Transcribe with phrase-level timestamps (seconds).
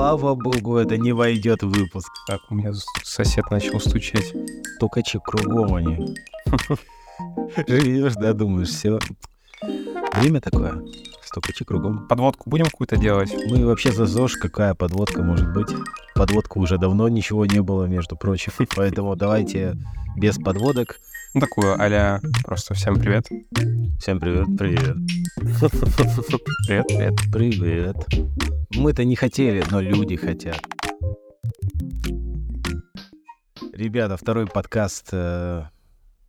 [0.00, 2.10] Слава богу, это не войдет в выпуск.
[2.26, 4.32] Так, у меня сосед начал стучать.
[4.78, 6.16] Токачи кругом они.
[7.68, 8.98] Живешь, да, думаешь, все.
[10.14, 10.82] Время такое.
[11.22, 12.08] Стукачи кругом.
[12.08, 13.30] Подводку будем какую-то делать?
[13.50, 15.68] Мы вообще за ЗОЖ, какая подводка может быть?
[16.14, 18.54] Подводка уже давно ничего не было, между прочим.
[18.74, 19.76] Поэтому давайте
[20.16, 20.98] без подводок.
[21.32, 23.28] Ну, такую а просто всем привет.
[24.00, 24.96] Всем привет, привет.
[26.66, 27.56] Привет, привет.
[27.62, 27.96] Привет.
[28.74, 30.60] Мы-то не хотели, но люди хотят.
[33.72, 35.66] Ребята, второй подкаст э,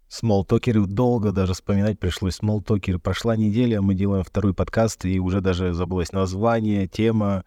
[0.07, 0.85] Смолтокеры.
[0.85, 2.35] Долго даже вспоминать пришлось.
[2.35, 2.99] Смолтокеры.
[2.99, 7.43] Прошла неделя, мы делаем второй подкаст, и уже даже забылось название, тема.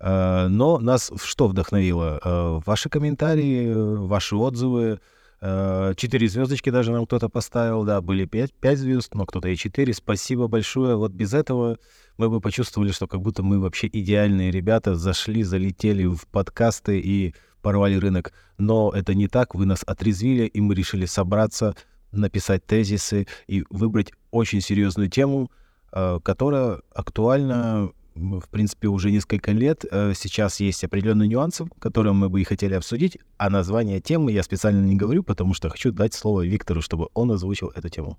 [0.00, 2.20] Э, но нас что вдохновило?
[2.24, 4.98] Э, ваши комментарии, ваши отзывы.
[5.40, 9.56] Э, четыре звездочки даже нам кто-то поставил, да, были пять, пять звезд, но кто-то и
[9.56, 9.92] четыре.
[9.92, 10.96] Спасибо большое.
[10.96, 11.78] Вот без этого
[12.16, 17.34] мы бы почувствовали, что как будто мы вообще идеальные ребята, зашли, залетели в подкасты и
[17.60, 18.32] порвали рынок.
[18.58, 21.74] Но это не так, вы нас отрезвили, и мы решили собраться,
[22.12, 25.50] написать тезисы и выбрать очень серьезную тему,
[25.92, 29.84] э, которая актуальна в принципе, уже несколько лет.
[29.90, 34.42] Э, сейчас есть определенные нюансы, которые мы бы и хотели обсудить, а название темы я
[34.42, 38.18] специально не говорю, потому что хочу дать слово Виктору, чтобы он озвучил эту тему.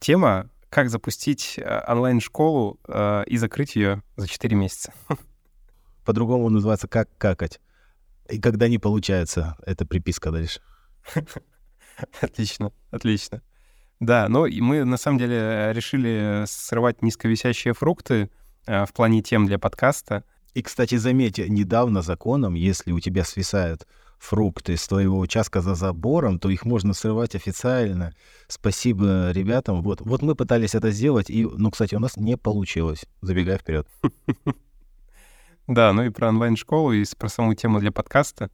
[0.00, 4.92] Тема «Как запустить э, онлайн-школу э, и закрыть ее за 4 месяца».
[6.04, 7.60] По-другому называется «Как какать».
[8.30, 10.60] И когда не получается, это приписка дальше.
[12.20, 13.42] Отлично, отлично.
[14.00, 18.30] Да, ну и мы на самом деле решили срывать низковисящие фрукты,
[18.66, 20.24] в плане тем для подкаста.
[20.54, 23.86] И, кстати, заметьте, недавно законом, если у тебя свисают
[24.18, 28.14] фрукты с твоего участка за забором, то их можно срывать официально.
[28.48, 29.82] Спасибо ребятам.
[29.82, 33.86] Вот, вот мы пытались это сделать, и, ну, кстати, у нас не получилось, забегая вперед.
[35.66, 38.50] Да, ну и про онлайн-школу, и про саму тему для подкаста.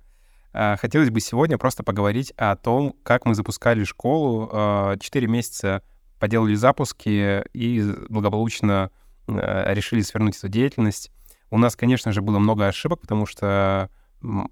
[0.52, 4.48] А, хотелось бы сегодня просто поговорить о том, как мы запускали школу.
[4.52, 5.82] А, четыре месяца
[6.20, 8.99] поделали запуски и благополучно Э,
[9.38, 11.10] решили свернуть эту деятельность.
[11.50, 13.90] У нас, конечно же, было много ошибок, потому что,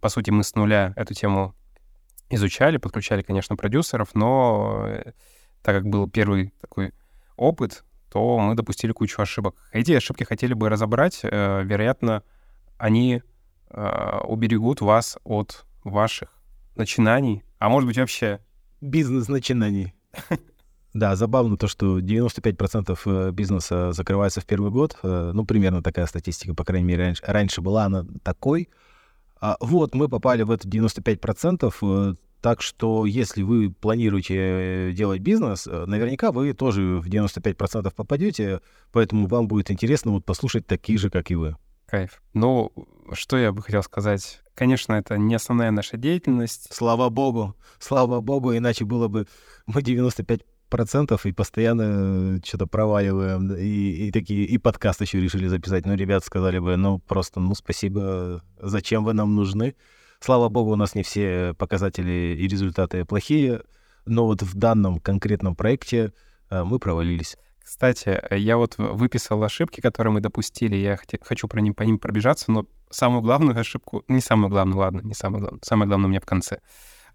[0.00, 1.54] по сути, мы с нуля эту тему
[2.30, 5.12] изучали, подключали, конечно, продюсеров, но э,
[5.62, 6.92] так как был первый такой
[7.36, 9.56] опыт, то мы допустили кучу ошибок.
[9.72, 11.20] Эти ошибки хотели бы разобрать.
[11.22, 12.22] Э, вероятно,
[12.76, 13.22] они
[13.70, 16.30] уберегут вас от ваших
[16.74, 18.40] начинаний, а может быть вообще...
[18.80, 19.92] Бизнес-начинаний.
[20.94, 24.96] Да, забавно то, что 95% э, бизнеса закрывается в первый год.
[25.02, 28.68] Э, ну, примерно такая статистика, по крайней мере, раньше, раньше была она такой.
[29.40, 31.74] А, вот, мы попали в это 95%.
[31.82, 38.60] Э, так что, если вы планируете делать бизнес, наверняка вы тоже в 95% попадете,
[38.92, 41.56] поэтому вам будет интересно вот послушать такие же, как и вы.
[41.86, 42.22] Кайф.
[42.34, 42.72] Ну,
[43.12, 44.40] что я бы хотел сказать?
[44.54, 46.68] Конечно, это не основная наша деятельность.
[46.72, 49.26] Слава богу, слава богу, иначе было бы
[49.66, 53.54] мы 95 процентов и постоянно что-то проваливаем.
[53.54, 55.86] И, и такие, и подкаст еще решили записать.
[55.86, 59.74] Ну, ребят сказали бы, ну, просто, ну, спасибо, зачем вы нам нужны?
[60.20, 63.62] Слава богу, у нас не все показатели и результаты плохие,
[64.04, 66.12] но вот в данном конкретном проекте
[66.50, 67.36] э, мы провалились.
[67.62, 72.50] Кстати, я вот выписал ошибки, которые мы допустили, я хочу про ним, по ним пробежаться,
[72.50, 76.20] но самую главную ошибку, не самую главную, ладно, не самую главную, самое главное у меня
[76.20, 76.60] в конце.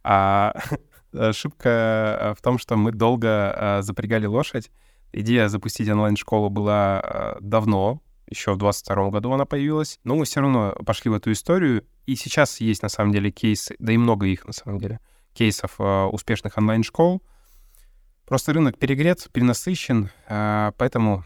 [0.03, 0.53] А
[1.13, 4.72] Ошибка э, в том, что мы долго э, запрягали лошадь.
[5.12, 10.41] Идея запустить онлайн-школу была э, давно, еще в 22 году она появилась, но мы все
[10.41, 14.25] равно пошли в эту историю, и сейчас есть на самом деле кейсы, да и много
[14.25, 15.00] их на самом деле,
[15.34, 17.22] кейсов успешных онлайн-школ.
[18.25, 21.25] Просто рынок перегрет, перенасыщен, поэтому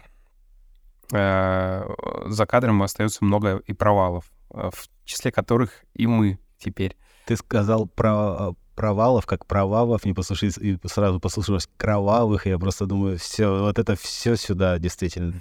[1.10, 6.98] за кадром остается много и провалов, в числе которых и мы теперь.
[7.26, 12.86] Ты сказал про провалов, как провалов, не послушать, и сразу послушалось кровавых, и я просто
[12.86, 15.34] думаю, все, вот это все сюда, действительно.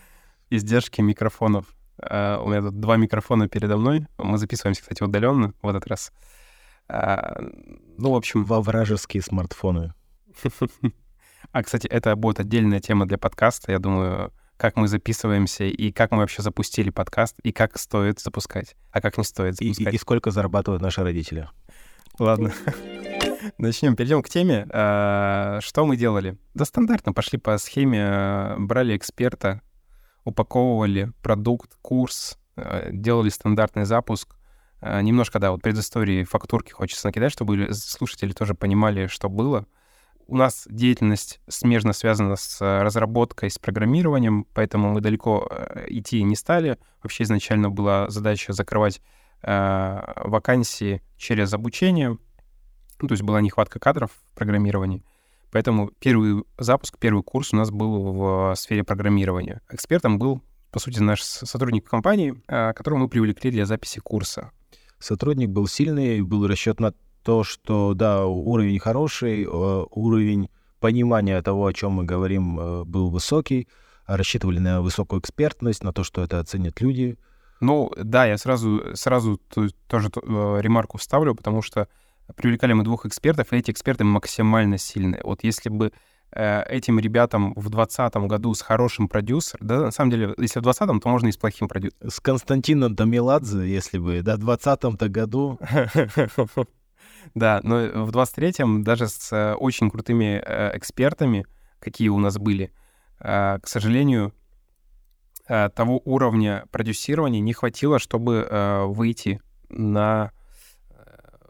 [0.51, 1.67] Издержки микрофонов.
[1.99, 4.07] Uh, у меня тут два микрофона передо мной.
[4.19, 6.13] Мы записываемся, кстати, удаленно в этот раз.
[6.89, 8.45] Uh, ну, в общем...
[8.45, 9.95] Во вражеские смартфоны.
[11.53, 13.71] А, кстати, это будет отдельная тема для подкаста.
[13.71, 18.75] Я думаю, как мы записываемся, и как мы вообще запустили подкаст, и как стоит запускать,
[18.91, 19.87] а как не стоит запускать.
[19.87, 21.49] И, и, и сколько зарабатывают наши родители.
[22.19, 22.53] Ладно.
[23.59, 24.67] Начнем, перейдем к теме.
[24.71, 26.39] А, что мы делали?
[26.55, 29.63] Да стандартно, пошли по схеме, а, брали эксперта,
[30.25, 34.37] упаковывали продукт, курс, а, делали стандартный запуск.
[34.83, 39.67] Немножко, да, вот предыстории фактурки хочется накидать, чтобы слушатели тоже понимали, что было.
[40.29, 45.49] У нас деятельность смежно связана с разработкой, с программированием, поэтому мы далеко
[45.87, 46.79] идти не стали.
[47.03, 49.01] Вообще изначально была задача закрывать
[49.43, 52.19] вакансии через обучение,
[53.01, 55.05] ну, то есть была нехватка кадров в программировании.
[55.53, 59.61] Поэтому первый запуск, первый курс у нас был в сфере программирования.
[59.71, 64.51] Экспертом был, по сути, наш сотрудник компании, которого мы привлекли для записи курса.
[64.99, 70.49] Сотрудник был сильный, был расчет на то, что, да, уровень хороший, уровень
[70.81, 73.69] понимания того, о чем мы говорим, э, был высокий,
[74.07, 77.19] рассчитывали на высокую экспертность, на то, что это оценят люди.
[77.61, 79.41] Ну, да, я сразу, сразу
[79.89, 81.89] тоже э, ремарку вставлю, потому что
[82.35, 85.21] привлекали мы двух экспертов, и эти эксперты максимально сильные.
[85.23, 85.93] Вот если бы
[86.33, 90.63] э, этим ребятам в 2020 году с хорошим продюсером, да, на самом деле, если в
[90.63, 92.11] 2020, то можно и с плохим продюсером.
[92.11, 95.59] С Константином Тамиладзе, если бы, да, в 2020 году.
[97.35, 101.45] Да, но в 23-м даже с э, очень крутыми э, экспертами,
[101.81, 102.73] какие у нас были,
[103.19, 104.33] к сожалению,
[105.47, 108.47] того уровня продюсирования не хватило, чтобы
[108.89, 110.33] выйти на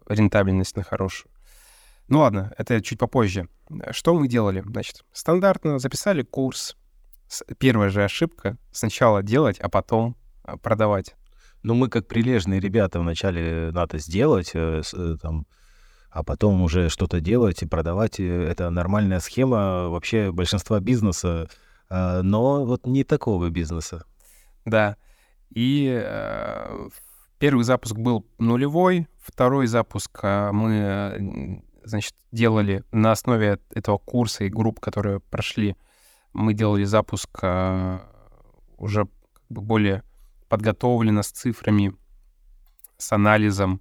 [0.08, 1.30] рентабельность на хорошую.
[2.08, 3.48] Ну ладно, это чуть попозже.
[3.90, 4.62] Что мы делали?
[4.64, 6.76] Значит, стандартно записали курс.
[7.58, 10.16] Первая же ошибка— сначала делать, а потом
[10.62, 11.16] продавать.
[11.62, 15.46] Ну, мы как прилежные ребята вначале надо сделать, там,
[16.10, 18.20] а потом уже что-то делать и продавать.
[18.20, 21.48] Это нормальная схема вообще большинства бизнеса,
[21.88, 24.04] а, но вот не такого бизнеса.
[24.64, 24.96] Да.
[25.50, 26.88] И э,
[27.38, 34.48] первый запуск был нулевой, второй запуск э, мы, значит, делали на основе этого курса и
[34.48, 35.76] групп, которые прошли,
[36.32, 37.98] мы делали запуск э,
[38.78, 39.08] уже
[39.48, 40.02] более
[40.48, 41.94] подготовленно, с цифрами,
[42.98, 43.80] с анализом,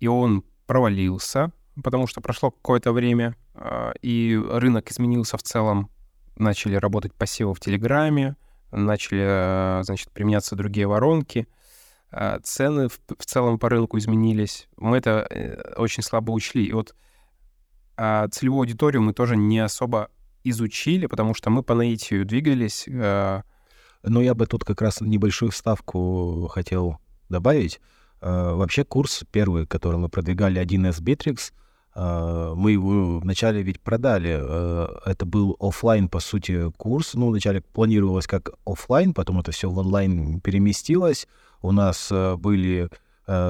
[0.00, 1.52] и он провалился,
[1.82, 3.36] потому что прошло какое-то время,
[4.02, 5.90] и рынок изменился в целом.
[6.36, 8.36] Начали работать пассивы в Телеграме,
[8.70, 11.48] начали, значит, применяться другие воронки,
[12.42, 14.68] цены в, в целом по рынку изменились.
[14.76, 16.64] Мы это э, очень слабо учли.
[16.64, 16.94] И вот
[17.96, 20.10] целевую аудиторию мы тоже не особо
[20.44, 22.84] изучили, потому что мы по наитию двигались.
[22.88, 26.98] Но я бы тут как раз небольшую вставку хотел
[27.28, 27.80] добавить.
[28.20, 31.52] Вообще курс первый, который мы продвигали, 1С Bittrex,
[32.54, 35.08] мы его вначале ведь продали.
[35.08, 37.14] Это был офлайн, по сути, курс.
[37.14, 41.26] Ну, вначале планировалось как офлайн, потом это все в онлайн переместилось.
[41.62, 42.88] У нас были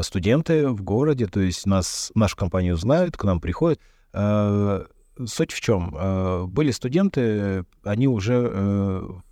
[0.02, 3.78] студенты в городе, то есть нас, нашу компанию знают, к нам приходят.
[4.12, 6.48] Суть в чем?
[6.48, 9.22] Были студенты, они уже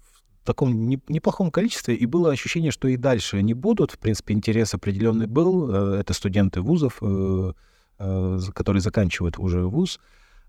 [0.45, 3.93] таком неплохом количестве, и было ощущение, что и дальше они будут.
[3.93, 5.71] В принципе, интерес определенный был.
[5.71, 7.53] Э, это студенты вузов, э,
[7.99, 9.99] э, которые заканчивают уже вуз,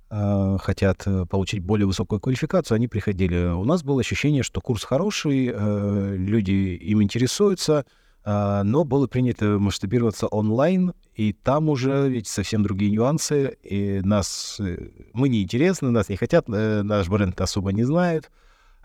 [0.07, 3.51] хотят получить более высокую квалификацию, они приходили.
[3.51, 5.47] У нас было ощущение, что курс хороший,
[6.15, 7.85] люди им интересуются,
[8.25, 14.59] но было принято масштабироваться онлайн, и там уже ведь совсем другие нюансы, и нас,
[15.13, 18.31] мы не интересны, нас не хотят, наш бренд особо не знает,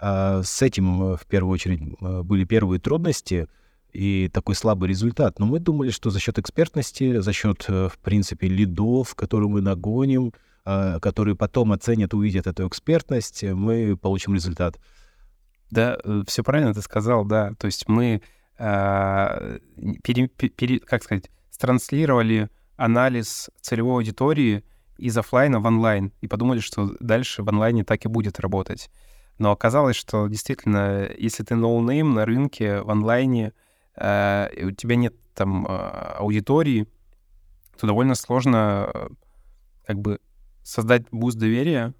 [0.00, 3.48] а, с этим э, в первую очередь э, были первые трудности
[3.92, 5.38] и такой слабый результат.
[5.38, 9.60] Но мы думали, что за счет экспертности, за счет, э, в принципе, лидов, которые мы
[9.60, 10.32] нагоним,
[10.64, 14.78] а, которые потом оценят, увидят эту экспертность, мы получим результат.
[15.70, 17.52] Да, все правильно ты сказал, да.
[17.58, 18.22] То есть мы,
[18.60, 19.58] э,
[20.02, 21.30] пере, пере, как сказать,
[21.60, 24.64] транслировали анализ целевой аудитории
[24.96, 28.90] из офлайна в онлайн и подумали, что дальше в онлайне так и будет работать.
[29.38, 33.52] Но оказалось, что действительно, если ты ноунейм на рынке, в онлайне,
[33.96, 36.86] э, у тебя нет там э, аудитории,
[37.78, 39.08] то довольно сложно э,
[39.86, 40.20] как бы
[40.62, 41.94] создать буст доверия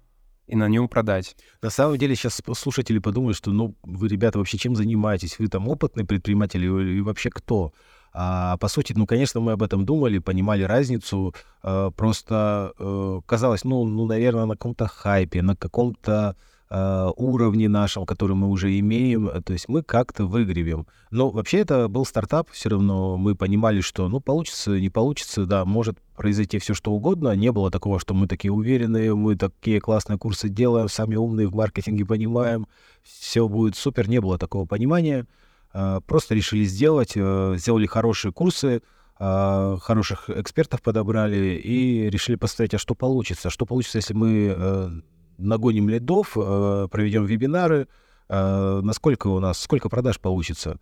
[0.51, 1.35] и на нем продать.
[1.61, 5.39] На самом деле сейчас слушатели подумают, что ну вы, ребята, вообще чем занимаетесь?
[5.39, 7.71] Вы там опытные предприниматели и вообще кто?
[8.13, 11.33] А по сути, ну, конечно, мы об этом думали, понимали разницу.
[11.63, 16.35] Э, просто э, казалось, ну, ну, наверное, на каком-то хайпе, на каком-то
[16.71, 20.87] уровне нашем, который мы уже имеем, э, то есть мы как-то выгребем.
[21.09, 25.65] Но вообще это был стартап, все равно мы понимали, что ну получится, не получится, да,
[25.65, 27.35] может произойти все что угодно.
[27.35, 31.55] Не было такого, что мы такие уверенные, мы такие классные курсы делаем, сами умные в
[31.55, 32.67] маркетинге понимаем,
[33.03, 34.07] все будет супер.
[34.07, 35.27] Не было такого понимания.
[35.73, 38.81] Э, просто решили сделать, сделали хорошие курсы,
[39.19, 43.51] хороших экспертов подобрали и решили посмотреть, а что получится.
[43.51, 45.03] Что получится, если мы
[45.41, 47.87] нагоним лидов, э, проведем вебинары,
[48.29, 50.79] э, насколько у нас, сколько продаж получится.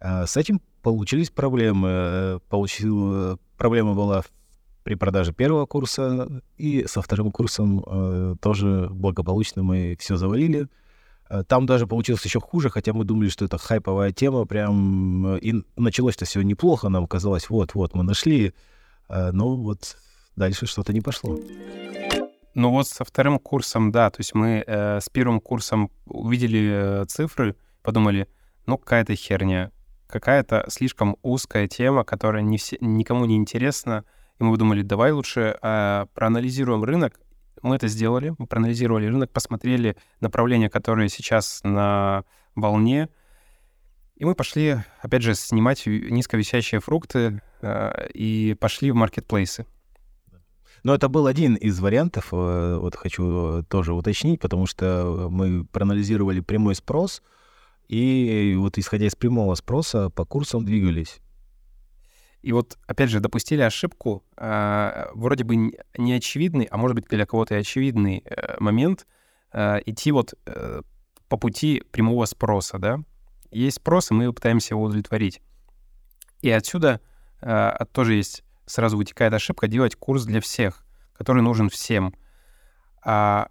[0.00, 2.40] Э, с этим получились проблемы.
[2.48, 4.22] Получил, проблема была
[4.82, 10.68] при продаже первого курса, и со вторым курсом тоже благополучно мы все завалили.
[11.48, 16.24] Там даже получилось еще хуже, хотя мы думали, что это хайповая тема, прям, и началось-то
[16.24, 18.54] все неплохо, нам казалось, вот-вот, мы нашли,
[19.08, 19.98] но вот
[20.34, 21.38] дальше что-то не пошло.
[22.54, 27.04] Ну вот со вторым курсом, да, то есть мы э, с первым курсом увидели э,
[27.06, 28.28] цифры, подумали,
[28.66, 29.70] ну какая-то херня,
[30.08, 34.04] какая-то слишком узкая тема, которая не все, никому не интересна,
[34.40, 37.20] и мы подумали, давай лучше э, проанализируем рынок.
[37.62, 42.24] Мы это сделали, мы проанализировали рынок, посмотрели направления, которые сейчас на
[42.56, 43.10] волне,
[44.16, 49.66] и мы пошли, опять же, снимать низковисящие фрукты э, и пошли в маркетплейсы.
[50.82, 56.40] Но это был один из вариантов, э, вот хочу тоже уточнить, потому что мы проанализировали
[56.40, 57.22] прямой спрос,
[57.88, 61.20] и вот исходя из прямого спроса по курсам двигались.
[62.42, 65.56] И вот, опять же, допустили ошибку, э, вроде бы
[65.98, 69.06] не очевидный, а может быть для кого-то и очевидный э, момент,
[69.52, 70.80] э, идти вот э,
[71.28, 73.00] по пути прямого спроса, да.
[73.50, 75.42] Есть спрос, и мы пытаемся его удовлетворить.
[76.40, 77.00] И отсюда
[77.42, 82.14] э, тоже есть сразу вытекает ошибка делать курс для всех, который нужен всем.
[83.02, 83.48] А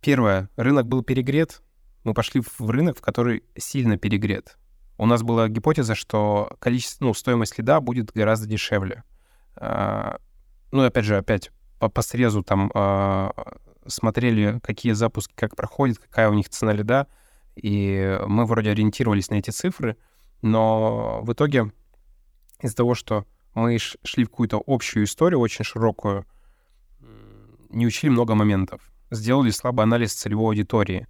[0.00, 1.62] первое, рынок был перегрет,
[2.04, 4.56] мы пошли в рынок, в который сильно перегрет.
[4.98, 9.04] У нас была гипотеза, что количество, ну, стоимость лида будет гораздо дешевле.
[9.56, 10.18] А,
[10.72, 13.32] ну, опять же, опять по, по срезу там а,
[13.86, 17.06] смотрели, какие запуски, как проходят, какая у них цена лида,
[17.54, 19.96] и мы вроде ориентировались на эти цифры,
[20.42, 21.72] но в итоге
[22.60, 26.26] из-за того, что мы шли в какую-то общую историю, очень широкую,
[27.70, 28.80] не учили много моментов.
[29.10, 31.06] Сделали слабый анализ целевой аудитории.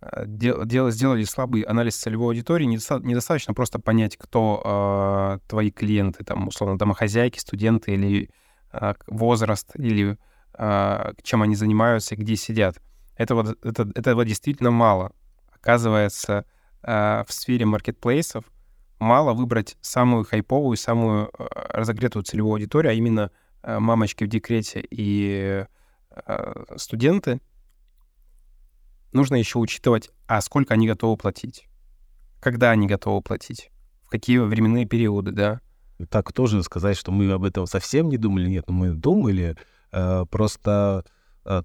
[0.00, 2.64] Э, дел, сделали слабый анализ целевой аудитории.
[2.64, 8.30] Недостаточно просто понять, кто э, твои клиенты, там, условно, домохозяйки, студенты или
[8.72, 10.18] э, возраст, или
[10.54, 12.80] э, чем они занимаются и где сидят.
[13.16, 15.12] Этого, это, этого действительно мало.
[15.50, 16.44] Оказывается,
[16.82, 18.44] э, в сфере маркетплейсов—
[18.98, 23.30] мало выбрать самую хайповую, самую э, разогретую целевую аудиторию, а именно
[23.62, 25.64] э, мамочки в декрете и
[26.10, 27.40] э, студенты.
[29.12, 31.66] Нужно еще учитывать, а сколько они готовы платить,
[32.40, 33.70] когда они готовы платить,
[34.04, 35.60] в какие временные периоды, да.
[36.10, 39.56] Так тоже сказать, что мы об этом совсем не думали, нет, мы думали,
[39.90, 41.04] просто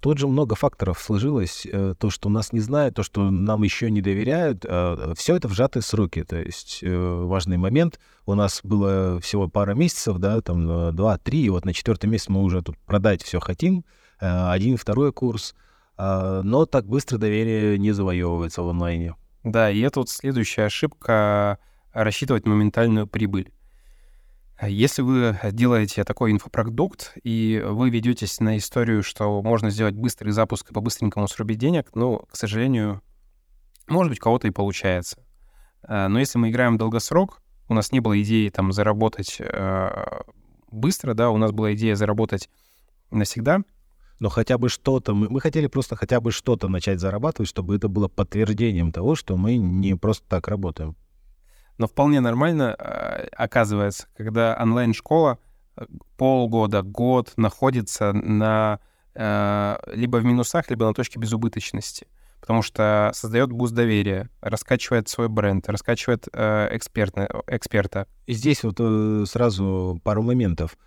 [0.02, 1.68] тут же много факторов сложилось.
[1.70, 5.48] Э, то, что нас не знают, то, что нам еще не доверяют, а, все это
[5.48, 6.24] в сжатые сроки.
[6.24, 8.00] То есть э, важный момент.
[8.26, 12.30] У нас было всего пара месяцев, да, там э, два-три, и вот на четвертый месяц
[12.30, 13.86] мы уже тут продать все хотим.
[14.20, 15.54] Один, второй курс.
[15.98, 19.16] Но так быстро доверие не завоевывается в онлайне.
[19.44, 21.58] Да, и это вот следующая ошибка—
[21.94, 23.52] рассчитывать моментальную прибыль.
[24.68, 30.72] Если вы делаете такой инфопродукт, и вы ведетесь на историю, что можно сделать быстрый запуск
[30.72, 33.02] и по-быстренькому срубить денег, ну, к сожалению,
[33.88, 35.18] может быть, у кого-то и получается.
[35.88, 40.06] Э, но если мы играем в долгосрок, у нас не было идеи там заработать э,
[40.72, 42.50] быстро, да, у нас была идея заработать
[43.12, 43.62] навсегда.
[44.20, 47.88] Но хотя бы что-то, мы, мы хотели просто хотя бы что-то начать зарабатывать, чтобы это
[47.88, 50.96] было подтверждением того, что мы не просто так работаем.
[51.78, 55.40] Но вполне нормально э, оказывается, когда онлайн-школа
[55.76, 55.86] э,
[56.18, 58.80] полгода, год находится на
[59.16, 62.08] э, либо в минусах, либо на точке безубыточности.
[62.40, 68.08] Потому что создает boost доверия, раскачивает свой бренд, раскачивает э, эксперта.
[68.28, 68.78] И здесь вот
[69.30, 70.78] сразу пару моментов.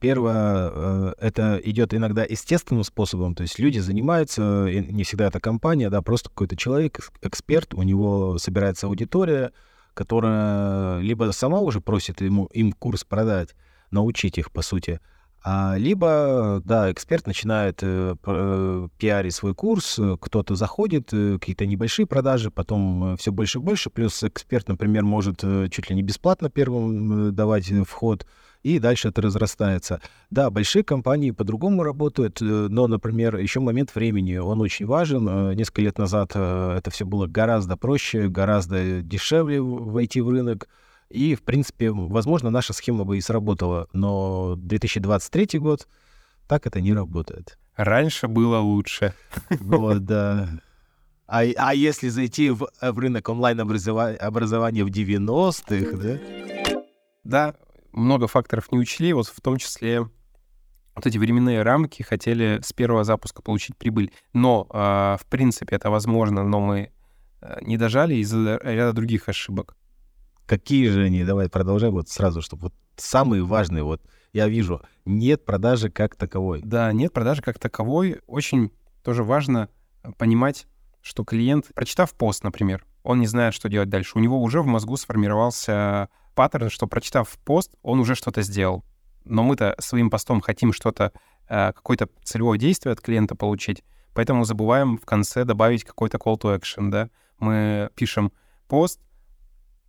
[0.00, 6.02] Первое, это идет иногда естественным способом, то есть люди занимаются, не всегда это компания, да,
[6.02, 9.50] просто какой-то человек, эксперт, у него собирается аудитория,
[9.94, 13.54] которая либо сама уже просит ему, им курс продать,
[13.90, 15.00] научить их, по сути,
[15.44, 22.06] а либо, да, эксперт начинает э, э, пиарить свой курс, кто-то заходит, э, какие-то небольшие
[22.06, 26.02] продажи, потом э, все больше и больше, плюс эксперт, например, может э, чуть ли не
[26.02, 28.24] бесплатно первым э, давать вход,
[28.62, 30.00] и дальше это разрастается.
[30.30, 35.28] Да, большие компании по-другому работают, э, но, например, еще момент времени, он очень важен.
[35.28, 40.68] Э, несколько лет назад э, это все было гораздо проще, гораздо дешевле войти в рынок.
[41.10, 45.86] И, в принципе, возможно, наша схема бы и сработала, но 2023 год
[46.48, 47.58] так это не работает.
[47.76, 49.14] Раньше было лучше.
[49.50, 50.48] Вот, да.
[51.26, 56.18] А, а если зайти в, в рынок онлайн-образования в 90-х, да?
[57.24, 57.54] Да,
[57.92, 60.08] много факторов не учли, вот в том числе
[60.94, 64.12] вот эти временные рамки хотели с первого запуска получить прибыль.
[64.32, 64.76] Но, э,
[65.20, 66.90] в принципе, это возможно, но мы
[67.40, 69.76] э, не дожали из-за ряда других ошибок.
[70.46, 71.24] Какие же они?
[71.24, 76.60] Давай продолжай вот сразу, чтобы вот самые важные, вот я вижу, нет продажи как таковой.
[76.62, 78.20] Да, нет продажи как таковой.
[78.26, 78.70] Очень
[79.02, 79.68] тоже важно
[80.18, 80.66] понимать,
[81.00, 84.12] что клиент, прочитав пост, например, он не знает, что делать дальше.
[84.16, 88.84] У него уже в мозгу сформировался паттерн, что прочитав пост, он уже что-то сделал.
[89.24, 91.12] Но мы-то своим постом хотим что-то,
[91.48, 93.84] э, какое-то целевое действие от клиента получить,
[94.14, 97.08] поэтому забываем в конце добавить какой-то call to action, да.
[97.38, 98.32] Мы пишем
[98.68, 99.00] пост,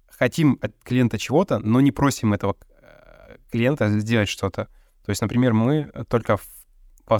[0.07, 4.67] хотим от клиента чего-то, но не просим этого э, клиента сделать что-то.
[5.05, 6.47] То есть, например, мы только в,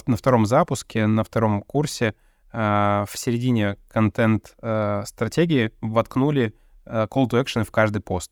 [0.08, 2.16] на втором запуске, на втором курсе
[2.52, 6.54] э, в середине контент-стратегии воткнули
[6.86, 8.32] call to action в каждый пост.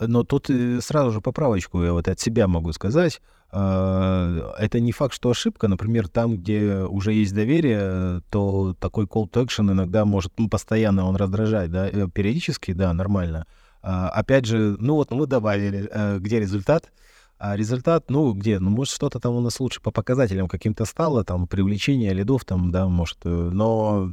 [0.00, 3.20] Но тут э, сразу же поправочку я вот от себя могу сказать.
[3.50, 5.68] А, это не факт, что ошибка.
[5.68, 11.06] Например, там, где уже есть доверие, то такой call to action иногда может, ну, постоянно
[11.06, 13.46] он раздражать, да, э, периодически, да, нормально.
[13.82, 16.92] А, опять же, ну вот мы добавили, э, где результат?
[17.38, 18.58] А результат, ну, где?
[18.58, 22.72] Ну, может, что-то там у нас лучше по показателям каким-то стало, там, привлечение лидов, там,
[22.72, 24.12] да, может, но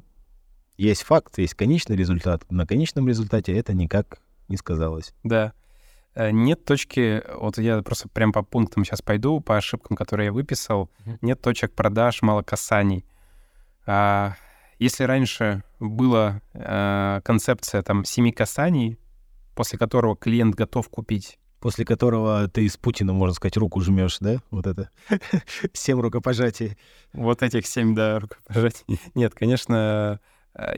[0.77, 2.43] есть факт, есть конечный результат.
[2.51, 5.13] На конечном результате это никак не сказалось.
[5.23, 5.53] Да.
[6.15, 10.33] Э, нет точки, вот я просто прям по пунктам сейчас пойду, по ошибкам, которые я
[10.33, 10.89] выписал.
[11.05, 11.17] Mm-hmm.
[11.21, 13.05] Нет точек продаж, мало касаний.
[13.85, 14.35] А,
[14.79, 18.97] если раньше была а, концепция там семи касаний,
[19.55, 21.37] после которого клиент готов купить.
[21.59, 24.37] После которого ты с Путина, можно сказать, руку жмешь, да?
[24.51, 24.89] Вот это.
[25.73, 26.77] Семь рукопожатий.
[27.13, 28.83] Вот этих семь, да, рукопожатий.
[29.15, 30.19] Нет, конечно,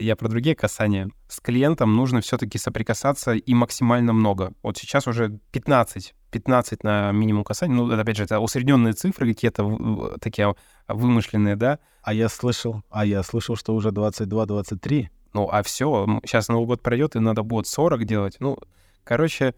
[0.00, 1.10] я про другие касания.
[1.28, 4.52] С клиентом нужно все-таки соприкасаться и максимально много.
[4.62, 7.74] Вот сейчас уже 15, 15 на минимум касаний.
[7.74, 10.54] Ну, это, опять же, это усредненные цифры какие-то такие
[10.88, 11.78] вымышленные, да.
[12.02, 15.08] А я слышал, а я слышал, что уже 22-23.
[15.34, 18.36] Ну, а все, сейчас Новый год пройдет, и надо будет 40 делать.
[18.40, 18.58] Ну,
[19.04, 19.54] короче,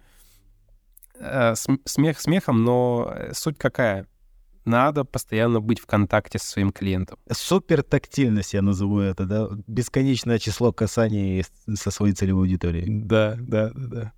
[1.18, 4.06] э, смех смехом, но э, суть какая?
[4.64, 7.19] Надо постоянно быть в контакте со своим клиентом.
[7.31, 9.49] Супер тактильность, я назову это, да?
[9.67, 12.87] Бесконечное число касаний со своей целевой аудиторией.
[12.88, 14.12] Да, да, да, да.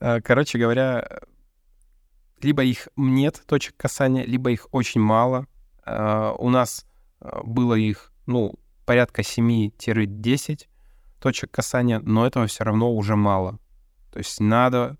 [0.00, 1.20] А, короче говоря,
[2.40, 5.46] либо их нет точек касания, либо их очень мало.
[5.84, 6.86] А, у нас
[7.20, 10.66] а, было их, ну, порядка 7-10
[11.20, 13.58] точек касания, но этого все равно уже мало.
[14.12, 14.96] То есть надо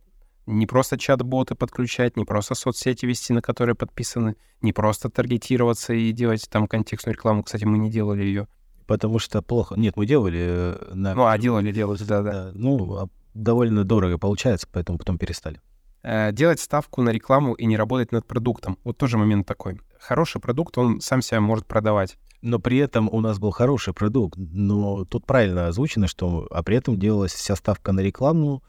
[0.46, 6.12] не просто чат-боты подключать, не просто соцсети вести, на которые подписаны, не просто таргетироваться и
[6.12, 7.42] делать там контекстную рекламу.
[7.42, 8.48] Кстати, мы не делали ее.
[8.86, 9.74] Потому что плохо.
[9.76, 10.40] Нет, мы делали.
[10.40, 11.14] Э, на...
[11.14, 12.32] Ну, а делали, делали, да, да.
[12.32, 15.60] да ну, а довольно дорого получается, поэтому потом перестали.
[16.02, 18.78] Э, делать ставку на рекламу и не работать над продуктом.
[18.84, 19.80] Вот тоже момент такой.
[19.98, 22.16] Хороший продукт, он сам себя может продавать.
[22.42, 24.38] Но при этом у нас был хороший продукт.
[24.38, 28.62] Но тут правильно озвучено, что а при этом делалась вся ставка на рекламу,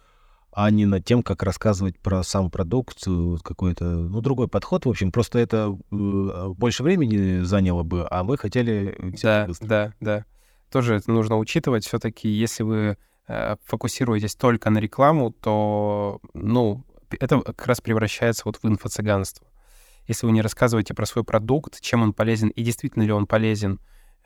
[0.59, 3.03] а не над тем, как рассказывать про сам продукт,
[3.43, 4.87] какой-то, ну, другой подход.
[4.87, 8.97] В общем, просто это э, больше времени заняло бы, а мы хотели...
[9.21, 9.67] Да, быстро.
[9.67, 10.25] да, да.
[10.71, 11.85] Тоже это нужно учитывать.
[11.85, 18.57] Все-таки, если вы э, фокусируетесь только на рекламу, то, ну, это как раз превращается вот
[18.57, 19.45] в инфо-цыганство.
[20.07, 23.79] Если вы не рассказываете про свой продукт, чем он полезен и действительно ли он полезен,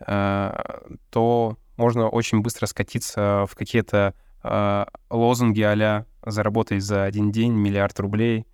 [0.06, 0.50] э,
[1.10, 7.98] то можно очень быстро скатиться в какие-то э, лозунги а заработай за один день миллиард
[8.00, 8.46] рублей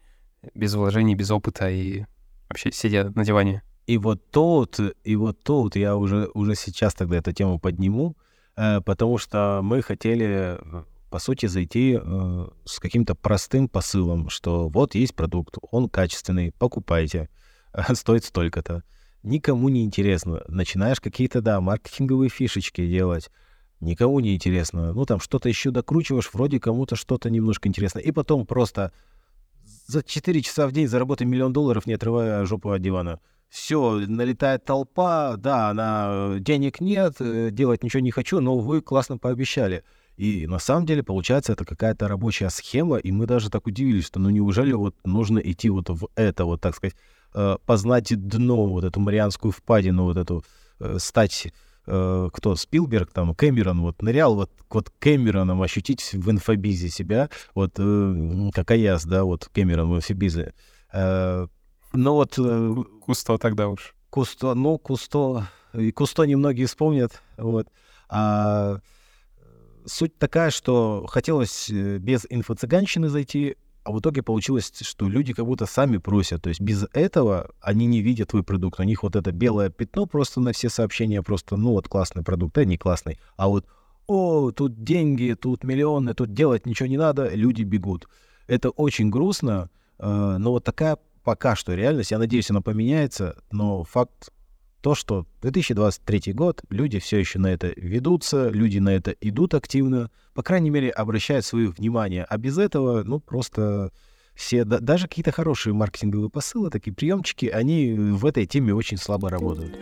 [0.54, 2.04] без вложений, без опыта и
[2.48, 3.62] вообще сидя на диване.
[3.86, 8.16] И вот тут, и вот тут я уже, уже сейчас тогда эту тему подниму,
[8.56, 10.58] э, потому что мы хотели,
[11.10, 17.30] по сути, зайти э, с каким-то простым посылом, что вот есть продукт, он качественный, покупайте,
[17.94, 18.82] стоит столько-то.
[19.22, 20.42] Никому не интересно.
[20.48, 23.30] Начинаешь какие-то, да, маркетинговые фишечки делать,
[23.80, 24.92] никому не интересно.
[24.92, 27.98] Ну, там что-то еще докручиваешь, вроде кому-то что-то немножко интересно.
[27.98, 28.92] И потом просто
[29.86, 33.20] за 4 часа в день заработай миллион долларов, не отрывая жопу от дивана.
[33.48, 38.82] Все, налетает толпа, да, она, э, денег нет, э, делать ничего не хочу, но вы
[38.82, 39.84] классно пообещали.
[40.18, 44.20] И на самом деле, получается, это какая-то рабочая схема, и мы даже так удивились, что
[44.20, 46.94] ну неужели вот нужно идти вот в это, вот так сказать,
[47.34, 50.44] э, познать дно, вот эту Марианскую впадину, вот эту,
[50.98, 51.52] стать
[51.88, 57.72] э, кто, Спилберг, там, Кэмерон, вот, нырял вот, вот Кэмероном ощутить в инфобизе себя, вот,
[57.78, 60.54] э, как Аяс, да, вот, Кэмерон в инфобизе.
[60.92, 61.46] Э,
[61.92, 62.38] ну вот...
[62.38, 62.74] Э,
[63.04, 63.94] Кусто тогда уж.
[64.10, 67.68] Кусто, ну, Кусто, и Кусто немногие вспомнят, вот.
[68.10, 68.80] А
[69.88, 75.46] суть такая, что хотелось э, без инфо-цыганщины зайти, а в итоге получилось, что люди как
[75.46, 76.42] будто сами просят.
[76.42, 78.80] То есть без этого они не видят твой продукт.
[78.80, 82.58] У них вот это белое пятно просто на все сообщения, просто, ну вот классный продукт,
[82.58, 83.18] а не классный.
[83.36, 83.66] А вот,
[84.06, 88.08] о, тут деньги, тут миллионы, тут делать ничего не надо, люди бегут.
[88.46, 92.10] Это очень грустно, э, но вот такая пока что реальность.
[92.10, 94.30] Я надеюсь, она поменяется, но факт
[94.80, 100.10] то, что 2023 год, люди все еще на это ведутся, люди на это идут активно,
[100.34, 102.24] по крайней мере, обращают свое внимание.
[102.24, 103.90] А без этого, ну, просто
[104.34, 109.30] все, да, даже какие-то хорошие маркетинговые посылы, такие приемчики, они в этой теме очень слабо
[109.30, 109.76] работают.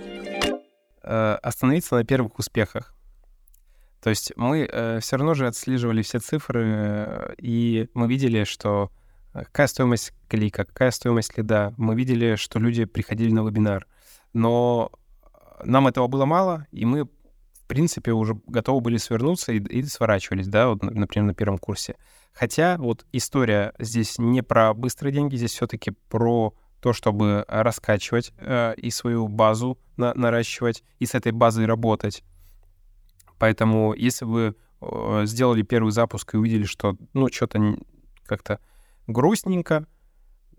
[1.03, 2.95] Э, остановиться на первых успехах.
[4.03, 8.91] То есть мы э, все равно же отслеживали все цифры, э, и мы видели, что
[9.35, 11.75] э, какая стоимость клика, какая стоимость лида.
[11.77, 13.87] Мы видели, что люди приходили на вебинар.
[14.33, 14.91] Но
[15.65, 20.49] нам этого было мало, и мы, в принципе, уже готовы были свернуться и, и сворачивались,
[20.49, 21.97] да, вот, например, на первом курсе.
[22.33, 28.75] Хотя вот история здесь не про быстрые деньги, здесь все-таки про то, чтобы раскачивать э,
[28.77, 32.23] и свою базу на, наращивать, и с этой базой работать.
[33.39, 37.79] Поэтому если вы э, сделали первый запуск и увидели, что, ну, что-то
[38.25, 38.61] как-то
[39.07, 39.87] грустненько,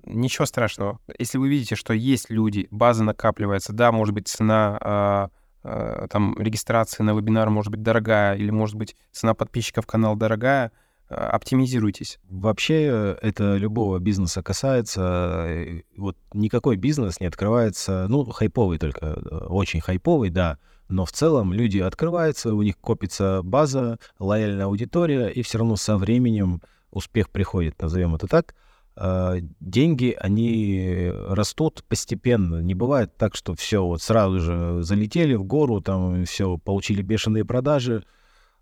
[0.07, 0.99] ничего страшного.
[1.19, 5.31] Если вы видите, что есть люди, база накапливается, да, может быть, цена
[5.63, 9.87] э, э, там регистрации на вебинар может быть дорогая, или может быть цена подписчиков в
[9.87, 10.71] канал дорогая,
[11.09, 12.19] а, оптимизируйтесь.
[12.29, 15.45] Вообще э, это любого бизнеса касается.
[15.47, 20.57] Э, вот никакой бизнес не открывается, ну, хайповый только, э, очень хайповый, да,
[20.89, 25.97] но в целом люди открываются, у них копится база, лояльная аудитория, и все равно со
[25.97, 28.53] временем успех приходит, назовем это так.
[28.99, 32.61] А, деньги, они растут постепенно.
[32.61, 37.45] Не бывает так, что все вот сразу же залетели в гору, там все, получили бешеные
[37.45, 38.03] продажи,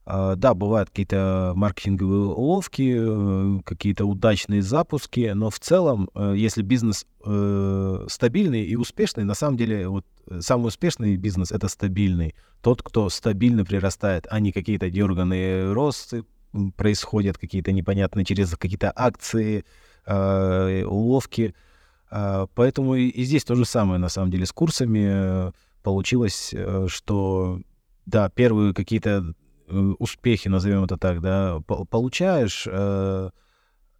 [0.06, 6.62] а, да, бывают какие-то маркетинговые уловки, э, какие-то удачные запуски, но в целом, э, если
[6.62, 10.06] бизнес э, стабильный и успешный, на самом деле, вот
[10.42, 12.36] самый успешный бизнес— это стабильный.
[12.62, 16.24] Тот, кто стабильно прирастает, а не какие-то дерганные росты
[16.76, 19.66] происходят, какие-то непонятные через какие-то акции,
[20.08, 21.56] уловки.
[22.12, 25.52] А, поэтому и здесь то же самое, на самом деле, с курсами
[25.84, 26.54] получилось,
[26.88, 27.60] что
[28.06, 29.36] да, первые какие-то
[29.68, 33.30] Э, успехи, назовем это так, да, получаешь э,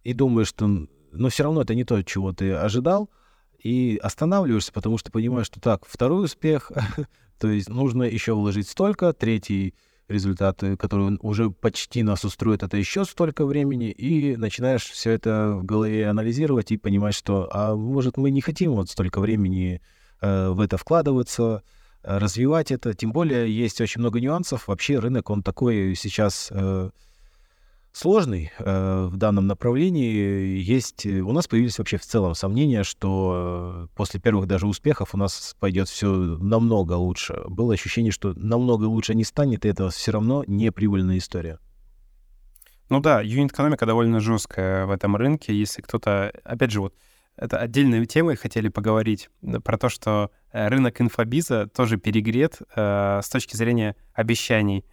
[0.04, 3.10] и думаешь, что, но все равно это не то, чего ты ожидал,
[3.58, 6.70] и останавливаешься, потому что понимаешь, что так, второй успех,
[7.40, 9.74] то есть нужно еще вложить столько, третий
[10.08, 15.56] результат, э, который уже почти нас устроит, это еще столько времени, и начинаешь все это
[15.56, 19.80] в голове анализировать и понимать, что, а может, мы не хотим вот столько времени
[20.20, 21.62] э, в это вкладываться,
[22.02, 22.94] развивать это.
[22.94, 24.68] Тем более есть очень много нюансов.
[24.68, 26.90] Вообще рынок, он такой сейчас э,
[27.96, 30.58] сложный э, в данном направлении.
[30.58, 35.14] Есть, э, у нас появились вообще в целом сомнения, что э, после первых даже успехов
[35.14, 37.42] у нас пойдет все намного лучше.
[37.48, 41.58] Было ощущение, что намного лучше не станет, и это все равно не прибыльная история.
[42.90, 45.58] Ну да, юнит-экономика довольно жесткая в этом рынке.
[45.58, 46.94] Если кто-то, опять же, вот
[47.36, 49.30] это отдельной темой хотели поговорить
[49.64, 54.84] про то, что э, рынок инфобиза тоже перегрет э, с точки зрения обещаний.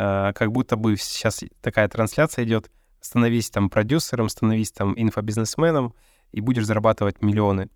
[0.00, 2.70] Э, как будто бы сейчас такая трансляция идет,
[3.02, 5.94] становись там продюсером, становись там инфобизнесменом,
[6.32, 7.68] и будешь зарабатывать миллионы.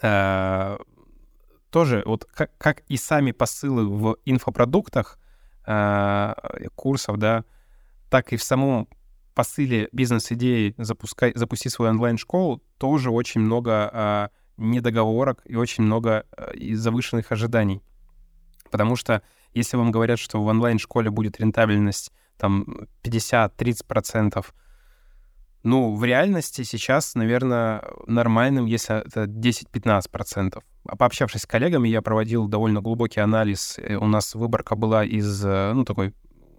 [0.00, 0.78] Э,
[1.68, 5.18] тоже вот как, как и сами посылы в инфопродуктах,
[5.66, 6.34] э,
[6.74, 7.44] курсов, да,
[8.08, 8.88] так и в самом
[9.34, 16.24] посыле бизнес-идеи запускай, запусти свою онлайн-школу, тоже очень много недоговорок и очень много
[16.72, 17.82] завышенных ожиданий.
[18.70, 19.20] Потому что
[19.56, 22.66] если вам говорят, что в онлайн-школе будет рентабельность там
[23.02, 24.44] 50-30%,
[25.62, 30.62] ну, в реальности сейчас, наверное, нормальным, если это 10-15%.
[30.88, 33.76] А пообщавшись с коллегами, я проводил довольно глубокий анализ.
[33.98, 36.14] У нас выборка была из, э, ну, такой